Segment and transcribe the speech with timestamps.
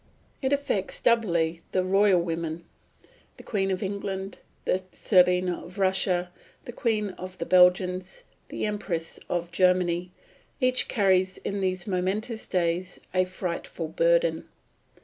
[0.41, 2.65] It affects doubly the royal women.
[3.37, 6.31] The Queen of England, the Czarina of Russia,
[6.65, 10.11] the Queen of the Belgians, the Empress of Germany,
[10.59, 14.49] each carries in these momentous days a frightful burden.